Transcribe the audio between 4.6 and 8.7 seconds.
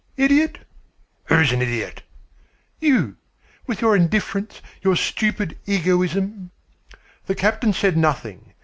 your stupid egoism." The captain said nothing.